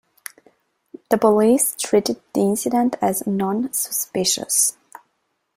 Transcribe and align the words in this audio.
The 1.11 1.17
police 1.19 1.75
treated 1.77 2.19
the 2.33 2.41
incident 2.41 2.95
as 3.03 3.27
"non-suspicious". 3.27 4.75